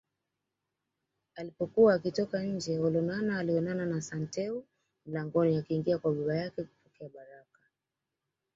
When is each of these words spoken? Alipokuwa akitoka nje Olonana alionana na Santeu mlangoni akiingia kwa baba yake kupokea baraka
Alipokuwa 1.35 1.93
akitoka 1.93 2.43
nje 2.43 2.79
Olonana 2.79 3.39
alionana 3.39 3.85
na 3.85 4.01
Santeu 4.01 4.63
mlangoni 5.05 5.57
akiingia 5.57 5.97
kwa 5.97 6.13
baba 6.13 6.35
yake 6.35 6.63
kupokea 6.63 7.09
baraka 7.09 7.59